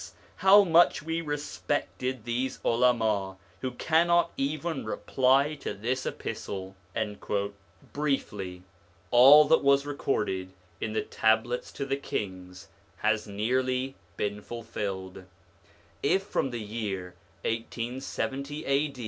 [0.37, 6.75] how much we respected these Ulama, who cannot even reply to this epistle/
[7.93, 8.63] Briefly,
[9.11, 15.25] all that was recorded in the Tablets to the Kings has nearly been fulfilled:
[16.01, 17.13] if from the year
[17.45, 18.93] 1870 A.